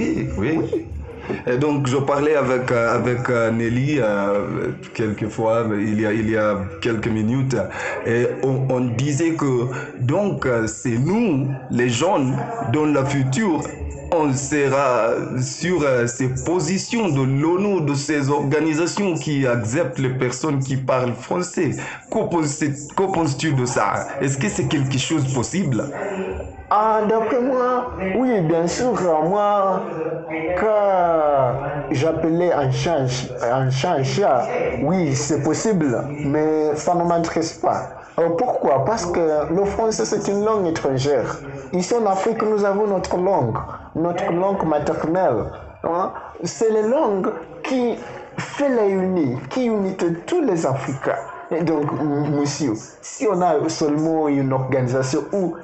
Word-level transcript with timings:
Oui, 0.00 0.32
oui. 0.56 0.99
Et 1.46 1.56
donc 1.56 1.86
je 1.86 1.96
parlais 1.96 2.34
avec, 2.36 2.70
euh, 2.70 2.94
avec 2.94 3.28
euh, 3.28 3.50
Nelly 3.50 3.98
euh, 4.00 4.72
quelquefois, 4.94 5.66
il 5.72 6.00
y, 6.00 6.06
a, 6.06 6.12
il 6.12 6.30
y 6.30 6.36
a 6.36 6.58
quelques 6.80 7.08
minutes, 7.08 7.56
et 8.06 8.26
on, 8.42 8.80
disait 8.80 9.34
que 9.34 9.68
donc 10.00 10.46
euh, 10.46 10.66
c'est 10.66 10.98
nous, 10.98 11.48
les 11.70 11.88
jeunes, 11.88 12.36
dans 12.72 12.86
le 12.86 13.04
futur, 13.04 13.62
on 14.12 14.32
sera 14.32 15.14
sur 15.40 15.82
euh, 15.82 16.06
ces 16.06 16.28
positions 16.44 17.08
de 17.08 17.22
l'ONU, 17.22 17.82
de 17.82 17.94
ces 17.94 18.28
organisations 18.28 19.14
qui 19.14 19.46
acceptent 19.46 19.98
les 19.98 20.10
personnes 20.10 20.58
qui 20.58 20.76
parlent 20.76 21.14
français. 21.14 21.70
Qu'en 22.10 22.26
penses-tu 22.26 23.52
de 23.52 23.66
ça? 23.66 24.08
Est-ce 24.20 24.36
que 24.36 24.48
c'est 24.48 24.66
quelque 24.66 24.98
chose 24.98 25.32
possible? 25.32 25.84
Ah, 26.70 27.00
d'après 27.08 27.40
moi, 27.40 27.92
oui, 28.16 28.40
bien 28.42 28.66
sûr. 28.66 28.92
Moi, 29.24 29.82
quand 30.58 31.19
j'appelais 31.90 32.52
un 32.52 32.70
chat, 32.70 32.98
un 33.42 33.70
chat, 33.70 33.96
oui, 34.82 35.14
c'est 35.14 35.42
possible, 35.42 36.02
mais 36.24 36.74
ça 36.76 36.94
ne 36.94 37.04
m'intéresse 37.04 37.54
pas. 37.54 37.82
Pourquoi? 38.36 38.84
Parce 38.84 39.06
que 39.06 39.52
le 39.54 39.64
français, 39.64 40.04
c'est 40.04 40.30
une 40.30 40.44
langue 40.44 40.66
étrangère. 40.66 41.38
Ici 41.72 41.94
en 41.94 42.04
Afrique, 42.10 42.42
nous 42.42 42.64
avons 42.64 42.86
notre 42.86 43.16
langue, 43.16 43.56
notre 43.94 44.30
langue 44.32 44.62
maternelle. 44.64 45.44
hein. 45.84 46.12
C'est 46.44 46.70
la 46.70 46.82
langue 46.82 47.30
qui 47.62 47.96
fait 48.36 48.68
la 48.68 48.86
unie, 48.86 49.36
qui 49.48 49.66
unit 49.66 49.96
tous 50.26 50.42
les 50.42 50.66
Africains. 50.66 51.16
Donc, 51.62 51.90
monsieur, 52.30 52.74
si 53.00 53.26
on 53.26 53.40
a 53.40 53.68
seulement 53.68 54.28
une 54.28 54.52
organisation 54.52 55.20
où 55.32 55.54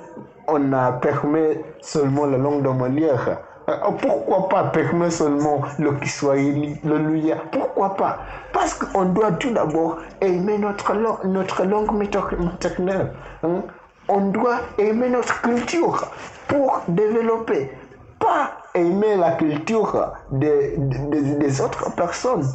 on 0.48 0.72
a 0.72 0.92
permis 0.92 1.58
seulement 1.80 2.26
la 2.26 2.38
langue 2.38 2.62
de 2.62 2.68
Molière. 2.68 3.40
Euh, 3.68 3.76
Pourquoi 4.00 4.48
pas 4.48 4.64
permettre 4.64 5.12
seulement 5.14 5.60
le 5.78 5.92
Kiswahili, 5.94 6.78
le 6.84 6.98
Luya? 6.98 7.36
Pourquoi 7.50 7.94
pas? 7.96 8.18
Parce 8.52 8.74
qu'on 8.74 9.06
doit 9.06 9.32
tout 9.32 9.50
d'abord 9.50 9.98
aimer 10.20 10.58
notre 10.58 10.94
langue, 10.94 11.24
notre 11.24 11.64
langue 11.64 11.90
mater- 11.92 12.36
maternelle. 12.38 13.12
hein? 13.42 13.62
On 14.08 14.20
doit 14.30 14.58
aimer 14.78 15.08
notre 15.08 15.42
culture 15.42 16.08
pour 16.46 16.80
développer. 16.86 17.72
Pas 18.20 18.52
aimer 18.74 19.16
la 19.16 19.32
culture 19.32 20.12
des, 20.30 20.74
des, 20.78 21.20
des 21.34 21.60
autres 21.60 21.92
personnes 21.96 22.46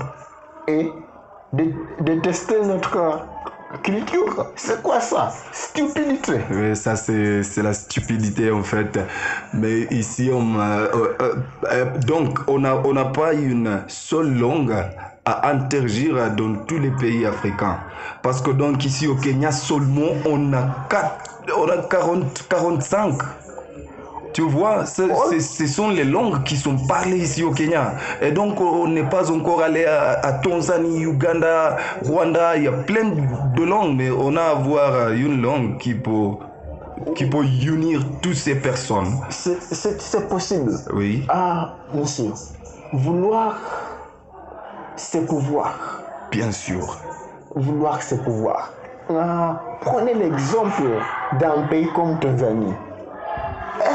et 0.67 0.89
détester 1.99 2.61
notre 2.63 3.19
culture. 3.83 4.47
C'est 4.55 4.81
quoi 4.81 4.99
ça? 4.99 5.31
Stupidité. 5.51 6.41
Oui, 6.51 6.75
ça 6.75 6.95
c'est 6.95 7.41
la 7.57 7.73
stupidité 7.73 8.51
en 8.51 8.63
fait. 8.63 8.99
Mais 9.53 9.87
ici, 9.91 10.29
on, 10.33 10.59
euh, 10.59 10.87
euh, 11.21 11.35
euh, 11.71 11.85
donc 12.05 12.39
on 12.47 12.59
n'a 12.59 12.75
on 12.85 12.93
n'a 12.93 13.05
pas 13.05 13.33
une 13.33 13.83
seule 13.87 14.37
langue 14.37 14.75
à 15.25 15.49
interdire 15.49 16.31
dans 16.35 16.55
tous 16.65 16.79
les 16.79 16.91
pays 16.91 17.25
africains. 17.25 17.79
Parce 18.21 18.41
que 18.41 18.51
donc 18.51 18.83
ici 18.85 19.07
au 19.07 19.15
Kenya 19.15 19.51
seulement 19.51 20.13
on 20.25 20.53
a, 20.53 20.63
quatre, 20.89 21.23
on 21.57 21.67
a 21.69 21.77
40, 21.77 22.47
45 22.49 23.13
tu 24.33 24.41
vois, 24.41 24.85
ce, 24.85 25.03
ce- 25.31 25.39
ce 25.39 25.67
sont 25.67 25.89
les 25.89 26.03
langues 26.03 26.43
qui 26.43 26.55
sont 26.57 26.77
parlées 26.87 27.17
ici 27.17 27.43
au 27.43 27.51
Kenya. 27.51 27.95
Et 28.21 28.31
donc, 28.31 28.59
on 28.61 28.87
n'est 28.87 29.09
pas 29.09 29.29
encore 29.31 29.61
allé 29.61 29.85
à, 29.85 30.19
à 30.23 30.33
Tanzanie, 30.33 31.01
Uganda, 31.01 31.77
Rwanda. 32.05 32.55
Il 32.57 32.63
y 32.63 32.67
a 32.67 32.71
plein 32.71 33.09
de 33.55 33.63
langues, 33.63 33.95
mais 33.97 34.09
on 34.09 34.35
a 34.35 34.41
à 34.41 34.49
avoir 34.51 35.11
une 35.11 35.41
langue 35.41 35.77
qui 35.77 35.93
peut, 35.93 36.31
qui 37.15 37.25
peut 37.25 37.43
unir 37.43 38.01
toutes 38.21 38.35
ces 38.35 38.55
personnes. 38.55 39.13
C'est 39.29 40.27
possible. 40.29 40.71
Oui. 40.93 41.25
Ah, 41.29 41.75
monsieur, 41.93 42.31
vouloir, 42.93 43.57
c'est 44.95 45.25
pouvoir. 45.27 46.01
Bien 46.31 46.51
sûr. 46.51 46.97
Vouloir, 47.55 48.01
c'est 48.01 48.23
pouvoir. 48.23 48.71
Ah, 49.09 49.61
prenez 49.81 50.13
l'exemple 50.13 50.83
d'un 51.39 51.63
pays 51.69 51.87
comme 51.93 52.17
Tanzanie. 52.19 52.73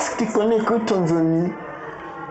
Est-ce 0.06 0.17
tu 0.19 0.27
connais 0.27 0.59
que 0.61 0.75
Tanzanie 0.75 1.53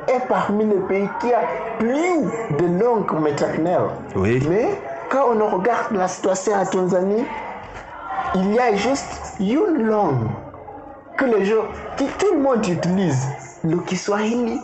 est 0.07 0.27
parmi 0.29 0.63
les 0.65 0.79
pays 0.87 1.09
qui 1.19 1.33
a 1.33 1.41
plus 1.77 2.21
de 2.57 2.81
langues 2.81 3.11
maternelles 3.19 3.89
Oui. 4.15 4.41
Mais 4.49 4.79
quand 5.09 5.33
on 5.35 5.47
regarde 5.57 5.91
la 5.91 6.07
situation 6.07 6.55
à 6.55 6.65
Tanzanie, 6.65 7.25
il 8.35 8.53
y 8.53 8.59
a 8.59 8.73
juste 8.75 9.33
une 9.41 9.83
langue 9.87 10.27
que 11.17 11.25
les 11.25 11.43
gens, 11.43 11.65
que 11.97 12.05
tout 12.17 12.33
le 12.35 12.39
monde 12.39 12.65
utilise, 12.65 13.27
le 13.65 13.77
Kiswahili. 13.79 14.61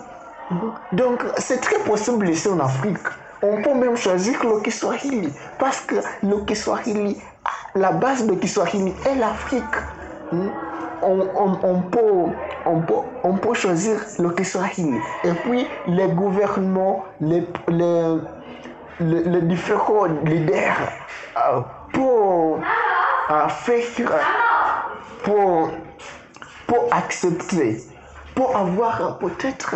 Donc 0.93 1.25
c'est 1.37 1.59
très 1.59 1.79
possible 1.79 2.29
ici 2.29 2.47
en 2.47 2.59
Afrique. 2.61 2.97
On 3.43 3.61
peut 3.61 3.73
même 3.73 3.97
choisir 3.97 4.41
le 4.45 4.61
Kiswahili 4.61 5.33
parce 5.59 5.81
que 5.81 5.95
le 6.23 6.37
Kiswahili, 6.45 7.17
la 7.75 7.91
base 7.91 8.25
de 8.25 8.35
Kiswahili 8.35 8.93
est 9.05 9.15
l'Afrique. 9.15 9.75
Hmm? 10.31 10.47
On, 11.03 11.19
on- 11.35 11.59
on 11.63 11.81
peut, 11.81 11.99
on, 12.65 12.79
peut, 12.81 12.93
on 13.23 13.33
peut 13.33 13.53
choisir 13.53 13.97
le 14.19 14.29
Kiswahili. 14.31 14.99
Et 15.23 15.33
puis 15.33 15.67
les 15.87 16.07
gouvernements, 16.09 17.05
les, 17.19 17.43
différents 19.43 20.05
leaders 20.23 20.77
euh, 21.37 21.61
pour 21.93 22.59
euh, 23.29 23.47
faire, 23.47 24.19
pour, 25.23 25.71
pour 26.67 26.87
accepter, 26.91 27.83
pour 28.35 28.55
avoir 28.55 29.17
peut-être 29.17 29.75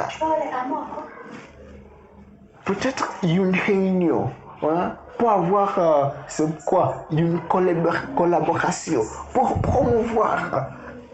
peut-être 2.65 3.13
une 3.23 3.55
réunion, 3.55 4.31
hein, 4.63 4.93
pour 5.17 5.31
avoir 5.31 5.79
euh, 5.79 6.05
c'est 6.27 6.65
quoi 6.65 7.05
une 7.11 7.39
collabor- 7.47 8.13
collaboration, 8.15 9.01
pour 9.33 9.61
promouvoir 9.61 10.67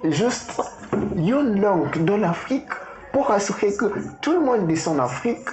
juste 0.03 0.61
une 0.93 1.61
langue 1.61 2.03
de 2.03 2.13
l'Afrique, 2.13 2.69
pour 3.11 3.31
assurer 3.31 3.73
que 3.75 3.85
tout 4.21 4.31
le 4.33 4.39
monde 4.39 4.71
ici 4.71 4.87
en 4.87 4.99
Afrique 4.99 5.49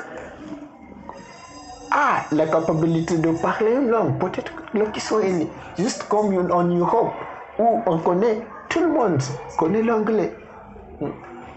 a 1.91 2.25
la 2.33 2.47
capacité 2.47 3.17
de 3.17 3.31
parler 3.33 3.73
une 3.73 3.89
langue, 3.89 4.19
peut-être 4.19 4.53
le 4.75 4.87
Kiswahili, 4.87 5.49
juste 5.79 6.05
comme 6.09 6.35
en 6.51 6.65
Europe, 6.65 7.13
où 7.59 7.83
on 7.87 7.99
connaît, 7.99 8.41
tout 8.69 8.81
le 8.81 8.89
monde 8.89 9.21
connaît 9.57 9.83
l'anglais. 9.83 10.33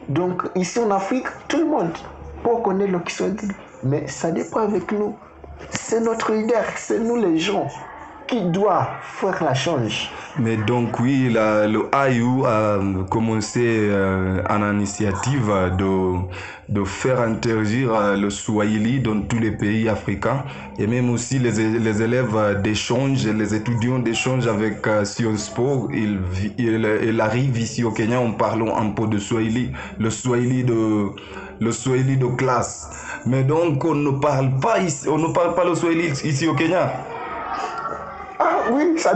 Donc 0.09 0.43
ici 0.55 0.79
en 0.79 0.91
Afrique, 0.91 1.27
tout 1.47 1.57
le 1.57 1.65
monde 1.65 1.91
peut 2.43 2.57
connaître 2.63 2.91
le 2.91 2.99
Kiswahili, 2.99 3.49
mais 3.83 4.07
ça 4.07 4.31
dépend 4.31 4.61
avec 4.61 4.91
nous. 4.91 5.15
C'est 5.69 6.01
notre 6.01 6.31
leader, 6.31 6.63
c'est 6.75 6.99
nous 6.99 7.17
les 7.17 7.37
gens 7.37 7.67
qui 8.31 8.41
doivent 8.43 8.87
faire 9.03 9.43
la 9.43 9.53
change. 9.53 10.09
Mais 10.39 10.55
donc 10.55 10.99
oui, 11.01 11.29
le 11.33 11.81
AIU 11.93 12.45
a 12.45 12.79
commencé 13.09 13.59
euh, 13.61 14.41
une 14.49 14.77
initiative 14.77 15.51
de, 15.77 16.15
de 16.69 16.83
faire 16.85 17.19
interdire 17.19 17.93
euh, 17.93 18.15
le 18.15 18.29
Swahili 18.29 19.01
dans 19.01 19.21
tous 19.23 19.37
les 19.39 19.51
pays 19.51 19.89
africains 19.89 20.45
et 20.79 20.87
même 20.87 21.09
aussi 21.09 21.39
les, 21.39 21.51
les 21.77 22.01
élèves 22.01 22.61
d'échange, 22.63 23.27
les 23.27 23.53
étudiants 23.53 23.99
d'échange 23.99 24.47
avec 24.47 24.87
euh, 24.87 25.03
Sciences 25.03 25.49
Po, 25.49 25.89
ils, 25.93 26.17
ils 26.57 27.19
arrivent 27.19 27.59
ici 27.59 27.83
au 27.83 27.91
Kenya 27.91 28.21
en 28.21 28.31
parlant 28.31 28.77
un 28.77 28.91
peu 28.91 29.07
de 29.07 29.19
Swahili, 29.19 29.71
le 29.99 30.09
Swahili 30.09 30.63
de, 30.63 31.07
le 31.59 31.71
Swahili 31.73 32.15
de 32.15 32.27
classe. 32.27 32.89
Mais 33.25 33.43
donc 33.43 33.83
on 33.83 33.93
ne 33.95 34.11
parle 34.11 34.51
pas 34.61 34.79
ici, 34.79 35.09
on 35.09 35.17
ne 35.17 35.33
parle 35.33 35.53
pas 35.53 35.65
le 35.65 35.75
Swahili 35.75 36.07
ici 36.23 36.47
au 36.47 36.53
Kenya. 36.55 36.93
Oui, 38.71 38.93
ça, 38.97 39.13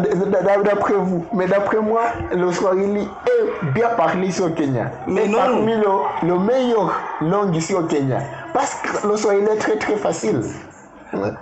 d'après 0.64 0.94
vous. 0.96 1.26
Mais 1.34 1.48
d'après 1.48 1.80
moi, 1.80 2.02
le 2.34 2.52
Swahili 2.52 3.02
est 3.28 3.66
bien 3.74 3.90
parlé 3.98 4.28
ici 4.28 4.42
au 4.42 4.50
Kenya. 4.50 4.92
Mais 5.08 5.28
non. 5.28 5.38
Parmi 5.38 5.74
le, 5.76 6.28
le 6.28 6.40
meilleur 6.40 7.02
langue 7.22 7.56
ici 7.56 7.74
au 7.74 7.84
Kenya. 7.84 8.20
Parce 8.54 8.76
que 8.76 9.08
le 9.08 9.16
Swahili 9.18 9.48
est 9.48 9.58
très 9.58 9.78
très 9.78 9.96
facile. 9.98 10.42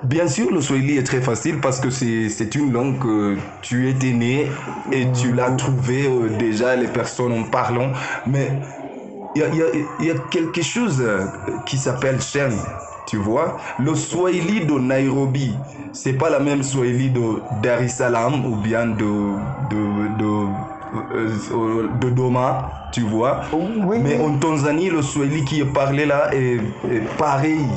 Bien 0.04 0.28
sûr, 0.28 0.52
le 0.52 0.62
Swahili 0.62 0.98
est 0.98 1.04
très 1.08 1.22
facile 1.22 1.60
parce 1.60 1.80
que 1.80 1.90
c'est 1.90 2.30
c'est 2.30 2.54
une 2.56 2.72
langue 2.72 3.00
que 3.00 3.38
tu 3.62 3.90
étais 3.90 4.12
né 4.12 4.52
et 4.92 5.08
tu 5.12 5.32
l'as 5.34 5.50
trouvé 5.52 6.06
euh, 6.08 6.30
déjà, 6.38 6.76
les 6.76 6.88
personnes 6.88 7.32
en 7.32 7.44
parlant. 7.44 7.92
Mais 8.28 8.52
il 9.36 9.42
y 9.42 9.46
a, 9.46 9.48
il 9.48 9.56
y 9.58 9.62
a- 9.64 9.66
il 10.00 10.06
y 10.06 10.12
a 10.12 10.16
quelque 10.30 10.62
chose 10.62 11.02
euh, 11.02 11.26
qui 11.66 11.78
s'appelle 11.78 12.22
chaîne. 12.22 12.54
Tu 13.14 13.20
vois, 13.20 13.58
le 13.78 13.94
Swahili 13.94 14.66
de 14.66 14.74
Nairobi, 14.74 15.56
c'est 15.92 16.14
pas 16.14 16.32
la 16.32 16.40
même 16.40 16.64
Swahili 16.64 17.12
de 17.12 17.44
Dar 17.62 17.80
es 17.80 17.88
Salaam 17.88 18.44
ou 18.44 18.56
bien 18.56 18.88
de, 18.88 19.06
de, 19.70 20.18
de, 20.18 20.48
euh, 21.14 21.90
de 22.02 22.10
Doma, 22.10 22.72
tu 22.92 23.02
vois. 23.02 23.42
Oui, 23.54 24.00
Mais 24.02 24.20
en 24.20 24.36
Tanzanie, 24.40 24.90
le 24.90 25.04
Swahili 25.04 25.46
qui 25.46 25.62
est 25.62 25.72
parlé 25.72 26.08
là 26.08 26.34
est, 26.34 26.56
est 26.92 27.18
pareil 27.20 27.68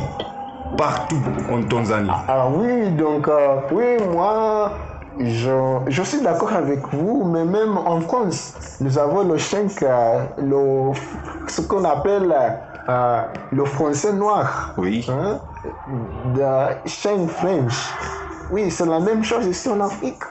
partout 0.79 1.21
en 1.53 1.63
Tanzanie. 1.65 2.09
Ah 2.29 2.47
oui, 2.51 2.93
donc 2.93 3.29
euh, 3.29 3.57
oui, 3.73 3.99
moi, 4.11 4.73
je, 5.21 5.51
je 5.87 6.03
suis 6.03 6.23
d'accord 6.23 6.55
avec 6.55 6.81
vous, 6.95 7.25
mais 7.31 7.45
même 7.45 7.77
en 7.77 8.01
France, 8.01 8.55
nous 8.81 8.99
avons 8.99 9.23
le 9.29 9.37
chien, 9.37 9.67
euh, 9.83 10.25
le, 10.39 10.93
ce 11.47 11.61
qu'on 11.61 11.85
appelle 11.85 12.35
euh, 12.89 13.23
le 13.53 13.65
français 13.65 14.13
noir. 14.13 14.75
Oui. 14.77 15.07
Hein? 15.09 15.41
The 16.35 17.29
French. 17.29 17.75
Oui, 18.51 18.71
c'est 18.71 18.87
la 18.87 19.01
même 19.01 19.25
chose 19.25 19.47
ici 19.47 19.69
en 19.69 19.81
Afrique. 19.81 20.23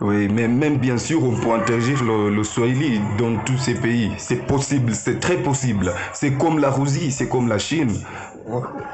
Oui, 0.00 0.28
mais 0.32 0.46
même 0.46 0.76
bien 0.76 0.96
sûr, 0.96 1.22
on 1.24 1.34
peut 1.34 1.50
interdire 1.50 2.02
le, 2.04 2.30
le 2.30 2.44
Swahili 2.44 3.00
dans 3.18 3.36
tous 3.44 3.58
ces 3.58 3.74
pays. 3.74 4.14
C'est 4.16 4.46
possible, 4.46 4.94
c'est 4.94 5.18
très 5.18 5.38
possible. 5.38 5.92
C'est 6.12 6.34
comme 6.34 6.60
la 6.60 6.70
Russie, 6.70 7.10
c'est 7.10 7.28
comme 7.28 7.48
la 7.48 7.58
Chine. 7.58 7.92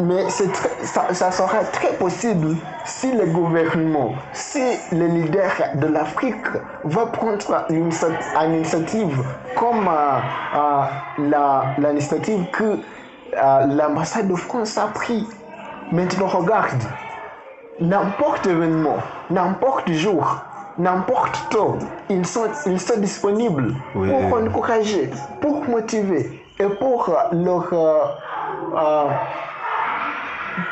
Mais 0.00 0.28
très- 0.50 0.84
ça, 0.84 1.12
ça 1.12 1.31
sera 1.31 1.62
très 1.64 1.93
possible 1.93 2.56
si 2.84 3.12
le 3.12 3.26
gouvernement, 3.26 4.14
si 4.32 4.61
les 4.93 5.06
leaders 5.06 5.52
de 5.76 5.87
l'Afrique 5.87 6.46
vont 6.84 7.06
prendre 7.08 7.66
une 7.70 7.93
une 8.44 8.55
initiative 8.55 9.16
comme 9.55 9.87
euh, 9.87 10.19
euh, 10.56 11.28
la- 11.28 11.75
l'initiative 11.78 12.46
que 12.50 12.78
euh, 13.36 13.66
l'ambassade 13.66 14.28
de 14.28 14.34
France 14.34 14.78
a 14.78 14.86
pris. 14.88 15.26
Maintenant, 15.92 16.26
regarde, 16.26 16.82
n'importe 17.81 18.46
événement, 18.46 18.96
n'importe 19.31 19.90
jour, 19.92 20.36
n'importe 20.78 21.38
temps, 21.50 21.76
ils 22.08 22.26
sont, 22.26 22.46
ils 22.66 22.81
sont 22.81 22.98
disponibles 22.98 23.75
Oui. 23.94 24.10
pour 24.10 24.38
encourager, 24.38 25.10
pour 25.40 25.69
motiver 25.69 26.42
et 26.58 26.66
pour 26.66 27.08
euh, 27.08 27.12
leur, 27.32 27.69
euh, 27.72 27.98
euh, 28.76 29.04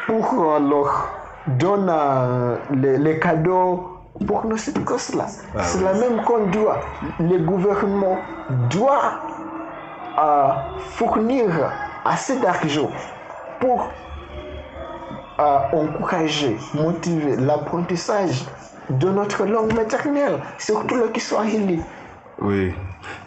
pour 0.07 0.59
leur 0.61 1.09
donner 1.47 2.57
les, 2.71 2.99
les 2.99 3.19
cadeaux 3.19 3.89
pour 4.27 4.45
nos 4.47 4.57
cette 4.57 4.85
cause-là. 4.85 5.27
Ah 5.57 5.63
C'est 5.63 5.79
oui. 5.79 5.85
la 5.85 5.95
même 5.95 6.23
qu'on 6.23 6.47
doit. 6.47 6.79
Le 7.19 7.39
gouvernement 7.39 8.19
doit 8.71 9.21
euh, 10.19 10.49
fournir 10.91 11.47
assez 12.05 12.39
d'argent 12.41 12.91
pour 13.61 13.91
euh, 15.41 15.59
encourager, 15.73 16.57
motiver 16.75 17.37
l'apprentissage 17.37 18.45
de 18.91 19.09
notre 19.09 19.45
langue 19.45 19.73
maternelle, 19.73 20.41
surtout 20.59 20.97
le 20.97 21.09
Kiswahili. 21.09 21.81
Oui. 22.41 22.73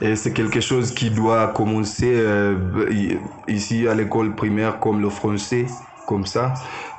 Et 0.01 0.15
c'est 0.15 0.31
quelque 0.31 0.59
chose 0.59 0.93
qui 0.93 1.09
doit 1.09 1.47
commencer 1.47 2.11
euh, 2.13 2.55
ici 3.47 3.87
à 3.87 3.95
l'école 3.95 4.35
primaire 4.35 4.79
comme 4.79 5.01
le 5.01 5.09
français, 5.09 5.65
comme 6.05 6.25
ça. 6.25 6.53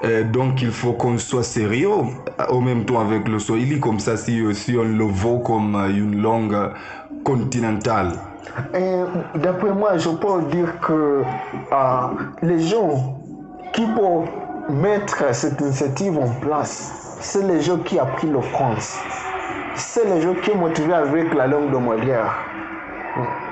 Euh, 0.04 0.24
donc 0.24 0.62
il 0.62 0.70
faut 0.70 0.92
qu'on 0.92 1.18
soit 1.18 1.42
sérieux 1.42 1.88
en 2.48 2.60
même 2.60 2.84
temps 2.84 3.00
avec 3.00 3.28
le 3.28 3.38
Swahili, 3.38 3.80
comme 3.80 4.00
ça 4.00 4.16
si, 4.16 4.42
on 4.76 4.82
le 4.82 5.04
voit 5.04 5.38
comme 5.44 5.76
une 5.94 6.20
langue 6.20 6.72
continentale. 7.24 8.12
Et 8.74 9.38
d'après 9.38 9.70
moi, 9.70 9.96
je 9.98 10.08
peux 10.08 10.42
dire 10.50 10.80
que 10.80 11.22
euh, 11.72 12.00
les 12.42 12.60
gens 12.60 13.18
qui 13.72 13.86
peuvent 13.86 14.28
mettre 14.70 15.34
cette 15.34 15.60
initiative 15.60 16.18
en 16.18 16.28
place, 16.40 17.18
c'est 17.20 17.42
les 17.42 17.60
gens 17.60 17.78
qui 17.78 18.00
ont 18.00 18.06
pris 18.06 18.28
le 18.28 18.40
France. 18.40 18.98
C'est 19.74 20.04
les 20.06 20.22
gens 20.22 20.34
qui 20.34 20.50
sont 20.50 20.58
motivés 20.58 20.94
avec 20.94 21.34
la 21.34 21.46
langue 21.46 21.70
de 21.70 21.76
Molière. 21.76 22.34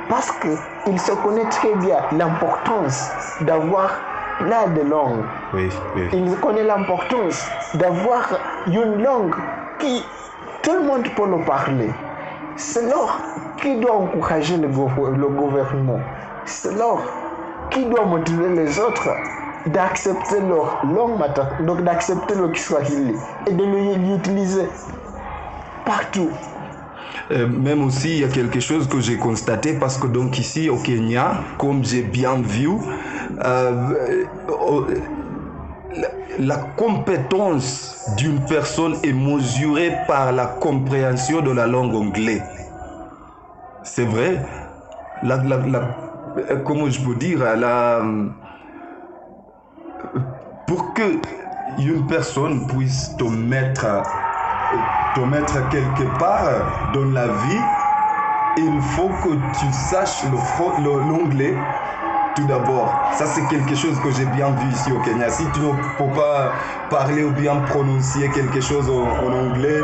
Parce 0.08 0.30
qu'ils 0.32 1.00
se 1.00 1.12
connaissent 1.12 1.54
très 1.56 1.74
bien 1.76 1.96
l'importance 2.12 3.10
d'avoir 3.40 3.90
plein 4.38 4.66
de. 4.68 4.82
Oui, 5.54 5.68
oui. 5.96 6.08
Ils 6.12 6.36
connaissent 6.40 6.66
l'importance 6.66 7.46
d'avoir 7.74 8.28
une 8.66 9.02
langue 9.02 9.34
qui 9.78 10.04
tout 10.62 10.72
le 10.72 10.82
monde 10.82 11.04
peut 11.14 11.28
le 11.28 11.44
parler. 11.44 11.90
C'est 12.56 12.88
leur 12.88 13.20
qui 13.64 13.76
doit 13.80 13.96
encourager 13.96 14.58
le, 14.58 14.68
gouver- 14.68 15.16
le 15.16 15.26
gouvernement? 15.28 16.00
C'est 16.44 16.76
leur 16.76 17.00
qui 17.70 17.86
doit 17.86 18.04
motiver 18.04 18.50
les 18.50 18.78
autres 18.78 19.08
d'accepter 19.66 20.40
leur 20.40 20.84
langue 20.84 21.18
maternelle, 21.18 21.64
donc 21.64 21.82
d'accepter 21.82 22.34
le 22.34 22.48
Kiswahili 22.48 23.14
et 23.46 23.52
de 23.52 23.64
l'utiliser 23.64 24.66
partout? 25.86 26.28
Euh, 27.30 27.48
même 27.48 27.82
aussi, 27.82 28.10
il 28.16 28.20
y 28.20 28.24
a 28.24 28.28
quelque 28.28 28.60
chose 28.60 28.86
que 28.86 29.00
j'ai 29.00 29.16
constaté 29.16 29.72
parce 29.72 29.96
que 29.96 30.06
donc 30.06 30.38
ici 30.38 30.68
au 30.68 30.76
Kenya, 30.76 31.42
comme 31.56 31.82
j'ai 31.82 32.02
bien 32.02 32.34
vu, 32.42 32.68
euh, 32.68 33.72
euh, 34.50 34.94
la, 35.96 36.08
la 36.38 36.56
compétence 36.76 38.04
d'une 38.18 38.40
personne 38.40 38.96
est 39.02 39.14
mesurée 39.14 39.92
par 40.06 40.32
la 40.32 40.44
compréhension 40.44 41.40
de 41.40 41.52
la 41.52 41.66
langue 41.66 41.94
anglaise. 41.94 42.42
C'est 43.84 44.06
vrai. 44.06 44.40
La, 45.22 45.38
comment 46.64 46.88
je 46.88 47.00
peux 47.04 47.14
dire 47.14 47.40
pour 50.66 50.94
que 50.94 51.02
une 51.78 52.06
personne 52.06 52.66
puisse 52.66 53.14
te 53.16 53.24
mettre 53.24 53.86
quelque 55.68 56.18
part 56.18 56.92
dans 56.94 57.04
la 57.12 57.26
vie, 57.26 57.60
il 58.56 58.80
faut 58.80 59.10
que 59.22 59.34
tu 59.58 59.72
saches 59.72 60.24
l'anglais 60.82 61.54
tout 62.34 62.46
d'abord. 62.46 62.92
Ça, 63.12 63.26
c'est 63.26 63.46
quelque 63.48 63.74
chose 63.76 63.98
que 64.00 64.10
j'ai 64.10 64.26
bien 64.26 64.50
vu 64.50 64.68
ici 64.72 64.90
au 64.92 64.98
Kenya. 65.00 65.28
Si 65.28 65.44
tu 65.52 65.60
ne 65.60 65.72
peux 65.98 66.12
pas 66.16 66.52
parler 66.90 67.22
ou 67.22 67.30
bien 67.30 67.56
prononcer 67.68 68.28
quelque 68.34 68.60
chose 68.60 68.90
en 68.90 69.32
anglais, 69.32 69.80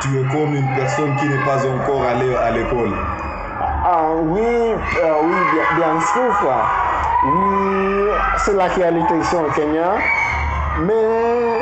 tu 0.00 0.08
es 0.18 0.24
comme 0.28 0.54
une 0.54 0.74
personne 0.74 1.14
qui 1.16 1.26
n'est 1.26 1.44
pas 1.44 1.66
encore 1.66 2.04
allée 2.04 2.34
à 2.36 2.50
l'école. 2.52 2.94
Ah 3.92 4.12
oui, 4.22 4.40
euh, 4.40 5.14
oui, 5.24 5.36
bien, 5.52 5.64
bien 5.74 6.00
sûr. 6.00 6.30
Oui, 7.24 8.06
c'est 8.36 8.52
la 8.52 8.66
réalité 8.66 9.18
ici 9.18 9.34
au 9.34 9.50
Kenya, 9.50 9.94
mais 10.82 11.58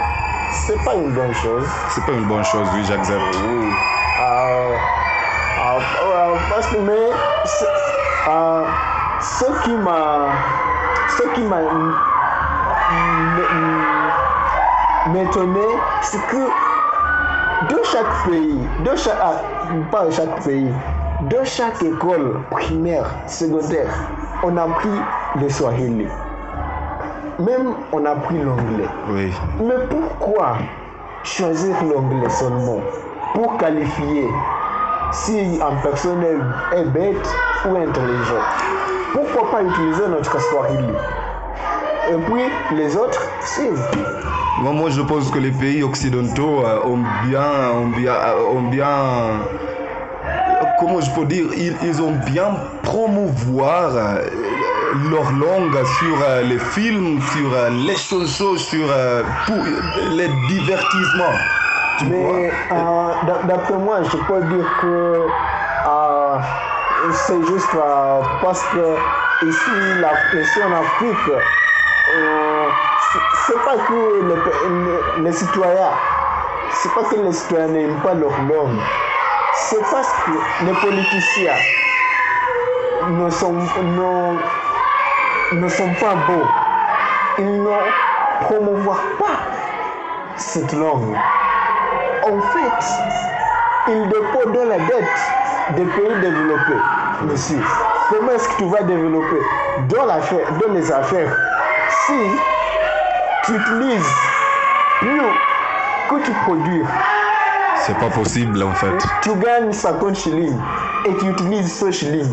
c'est 0.53 0.85
pas 0.85 0.95
une 0.95 1.11
bonne 1.13 1.33
chose. 1.33 1.67
C'est 1.89 2.05
pas 2.05 2.13
une 2.13 2.27
bonne 2.27 2.45
chose, 2.45 2.69
oui, 2.75 2.85
j'accepte. 2.85 3.23
Oui. 3.35 3.73
Euh, 4.21 4.77
euh, 4.77 5.81
euh, 6.05 6.35
parce 6.51 6.67
que 6.67 6.77
mais 6.77 7.13
ce 9.23 9.63
qui 9.65 9.73
m'a 9.73 10.29
ce 11.17 11.23
qui 11.35 11.41
m'a 11.45 11.61
m'étonné, 15.06 15.67
c'est 16.03 16.27
que 16.27 16.47
de 17.70 17.81
chaque 17.85 18.29
pays, 18.29 18.61
de 18.85 18.97
chaque 18.97 19.17
ah, 19.19 19.41
pas 19.91 20.05
de 20.05 20.11
chaque 20.11 20.44
pays, 20.44 20.70
de 21.22 21.39
chaque 21.44 21.82
école 21.82 22.43
primaire, 22.51 23.10
secondaire, 23.27 23.93
on 24.44 24.56
a 24.56 24.69
pris 24.69 24.89
le 25.41 25.48
Swahili. 25.48 26.06
Même 27.41 27.75
on 27.93 28.05
a 28.05 28.15
pris 28.15 28.39
l'anglais. 28.39 28.89
Oui. 29.10 29.32
Mais 29.60 29.75
pourquoi 29.91 30.58
choisir 31.25 31.75
l'anglais 31.84 32.29
seulement 32.29 32.81
pour 33.34 33.56
qualifier 33.56 34.29
si 35.13 35.41
une 35.41 35.81
personne 35.82 36.22
est, 36.22 36.84
bête 36.84 37.37
ou 37.67 37.77
intelligente 37.77 38.44
Pourquoi 39.13 39.51
pas 39.51 39.63
utiliser 39.63 40.06
notre 40.08 40.41
Swahili? 40.41 40.94
Et 42.10 42.17
puis 42.17 42.77
les 42.77 42.96
autres 42.96 43.29
suivent. 43.43 43.91
Moi, 44.60 44.72
moi, 44.72 44.91
je 44.91 45.01
pense 45.03 45.31
que 45.31 45.39
les 45.39 45.53
pays 45.53 45.82
occidentaux 45.82 46.65
euh, 46.65 46.81
ont 46.84 46.98
bien, 47.27 47.70
ont 47.77 47.87
bien, 47.89 48.15
ont 48.53 48.63
bien, 48.63 48.89
euh, 48.89 49.68
comment 50.79 51.01
je 51.01 51.11
peux 51.13 51.25
dire, 51.25 51.47
ils, 51.56 51.77
ils 51.82 52.03
ont 52.03 52.13
bien 52.27 52.55
promouvoir 52.82 53.91
euh, 53.94 54.23
leur 55.11 55.31
langue 55.32 55.77
sur 55.99 56.17
euh, 56.23 56.43
les 56.43 56.58
films, 56.58 57.20
sur 57.32 57.53
euh, 57.53 57.70
les 57.70 57.97
chansons, 57.97 58.56
sur 58.56 58.87
euh, 58.91 59.23
pour, 59.47 59.56
les 60.13 60.29
divertissements. 60.49 61.39
Tu 61.99 62.05
Mais 62.06 62.51
d'après 63.49 63.75
moi, 63.75 63.99
je 64.05 64.17
peux 64.17 64.41
dire 64.44 64.67
que 64.81 65.27
c'est 67.13 67.43
juste 67.47 67.69
parce 68.43 68.63
que 68.69 69.47
ici, 69.47 69.70
la, 70.01 70.13
ici 70.41 70.58
en 70.63 70.73
Afrique, 70.73 71.32
c'est- 73.47 73.55
pas 73.65 73.77
que 73.89 73.94
les- 74.29 75.23
les 75.25 75.32
citoyens, 75.32 75.91
c'est 76.73 76.93
pas 76.94 77.03
que 77.11 77.17
les 77.17 77.32
citoyens 77.32 77.69
n'aiment 77.69 78.01
pas 78.03 78.15
leur 78.15 78.31
langue, 78.31 78.79
c'est 79.60 79.82
parce 79.91 80.08
que 80.24 80.65
les 80.65 80.72
politiciens 80.72 81.56
ne 83.10 83.29
sont, 83.31 83.53
ne, 85.53 85.69
sont 85.69 85.93
pas 86.00 86.15
beaux. 86.15 86.46
Ils 87.38 87.62
ne 87.62 87.77
promouvoient 88.43 89.03
pas 89.19 89.38
cette 90.36 90.72
langue. 90.72 91.17
En 92.22 92.41
fait, 92.41 92.86
il 93.88 94.08
dépôt 94.08 94.50
dans 94.53 94.65
la 94.65 94.79
dette 94.79 95.32
des 95.77 95.84
pays 95.84 96.20
développés. 96.20 96.81
Monsieur, 97.22 97.60
comment 98.10 98.32
est-ce 98.32 98.48
que 98.48 98.56
tu 98.58 98.65
vas 98.67 98.82
développer 98.82 99.43
dans, 99.88 100.06
dans 100.06 100.72
les 100.72 100.93
affaires 100.93 101.36
si 102.06 102.41
tu 103.44 103.55
utilises 103.55 104.12
plus 105.00 105.20
que 106.08 106.24
tu 106.24 106.32
produis? 106.44 106.84
C'est 107.87 107.99
pas 107.99 108.11
possible 108.11 108.63
en 108.63 108.73
fait. 108.73 109.06
Tu 109.23 109.35
gagnes 109.37 109.73
50 109.73 110.17
shillings 110.17 110.58
et 111.06 111.15
tu 111.17 111.31
utilises 111.31 111.73
ce 111.73 111.91
shilling. 111.91 112.31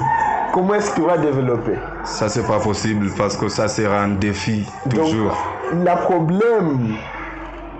Comment 0.53 0.75
est-ce 0.75 0.91
que 0.91 0.95
tu 0.95 1.01
vas 1.01 1.17
développer? 1.17 1.77
Ça, 2.03 2.29
c'est 2.29 2.45
pas 2.45 2.59
possible 2.59 3.09
parce 3.17 3.35
que 3.35 3.49
ça 3.49 3.67
sera 3.67 3.99
un 3.99 4.09
défi 4.09 4.65
toujours. 4.89 5.35
Donc, 5.73 5.85
le 5.85 6.01
problème, 6.03 6.95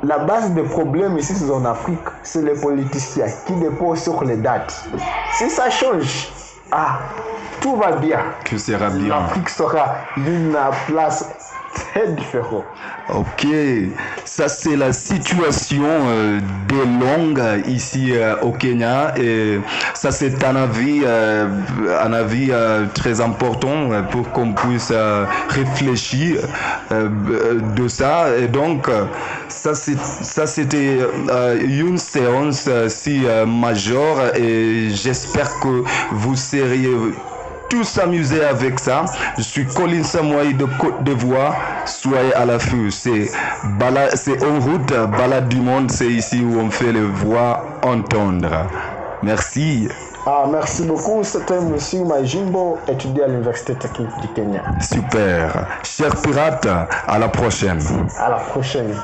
la 0.04 0.20
base 0.20 0.52
des 0.52 0.64
problèmes 0.64 1.18
ici 1.18 1.34
en 1.52 1.64
Afrique, 1.66 2.00
c'est 2.24 2.42
les 2.42 2.60
politiciens 2.60 3.28
qui 3.46 3.54
déposent 3.54 4.04
sur 4.04 4.24
les 4.24 4.38
dates. 4.38 4.86
Si 5.34 5.50
ça 5.50 5.70
change, 5.70 6.30
ah, 6.72 7.00
tout 7.62 7.76
va 7.78 7.94
bien. 7.94 8.20
Que 8.44 8.58
sera 8.58 8.90
bien. 8.90 9.08
L'Afrique 9.08 9.50
sera 9.50 9.96
une 10.18 10.58
place 10.88 11.30
très 11.76 12.08
différente. 12.14 12.66
Ok, 13.10 13.46
ça 14.26 14.48
c'est 14.48 14.76
la 14.76 14.92
situation 14.94 15.84
euh, 15.84 16.40
des 16.68 16.86
langues 17.06 17.44
ici 17.68 18.14
euh, 18.14 18.36
au 18.42 18.52
Kenya. 18.52 19.14
Et 19.18 19.60
ça 19.94 20.12
c'est 20.12 20.44
un 20.44 20.56
avis, 20.56 21.02
euh, 21.06 21.48
un 22.02 22.14
avis 22.14 22.48
euh, 22.52 22.86
très 22.94 23.22
important 23.22 23.92
euh, 23.92 24.02
pour 24.02 24.32
qu'on 24.32 24.54
puisse 24.54 24.90
euh, 24.92 25.26
réfléchir 25.50 26.40
euh, 26.92 27.10
de 27.76 27.88
ça. 27.88 28.36
Et 28.38 28.48
donc 28.48 28.90
euh, 28.90 29.06
ça 29.50 29.76
c'est 29.76 30.00
ça 30.00 30.48
c'était 30.48 30.98
euh, 31.30 31.60
une 31.62 31.98
séance 31.98 32.66
euh, 32.68 32.90
si 32.90 33.26
euh, 33.26 33.46
majeure. 33.46 34.36
Et 34.36 34.90
j'espère 34.92 35.60
que 35.60 35.84
vous 36.12 36.36
seriez 36.36 36.90
tous 37.70 37.98
amusés 38.00 38.44
avec 38.44 38.80
ça. 38.80 39.06
Je 39.38 39.44
suis 39.44 39.66
Colin 39.66 40.04
Samoy 40.04 40.54
de 40.54 40.66
Côte 40.80 41.04
d'Ivoire. 41.04 41.56
Soyez 41.86 42.34
à 42.34 42.46
l'affût. 42.46 42.92
C'est 42.92 43.30
en 44.44 44.60
route, 44.60 44.94
balade 45.18 45.50
du 45.50 45.58
monde. 45.58 45.92
C'est 45.92 46.08
ici 46.08 46.42
où 46.42 46.60
on 46.60 46.70
fait 46.70 46.92
les 46.92 47.02
voix 47.02 47.64
entendre. 47.84 48.68
Merci. 49.24 49.90
Ah, 50.28 50.46
merci 50.52 50.84
beaucoup. 50.84 51.24
C'était 51.24 51.56
M. 51.58 52.08
Majimbo, 52.08 52.80
étudiant 52.88 53.26
à 53.26 53.28
l'Université 53.28 53.76
technique 53.76 54.10
du 54.22 54.28
Kenya. 54.30 54.64
Super. 54.82 55.68
Chers 55.84 56.16
pirates, 56.22 56.68
à 57.08 57.20
la 57.20 57.28
prochaine. 57.28 57.80
À 58.18 58.30
la 58.30 58.38
prochaine. 58.38 58.96